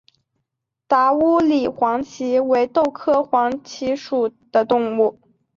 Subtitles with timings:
[0.87, 5.19] 达乌里黄耆为豆科黄芪属的植物。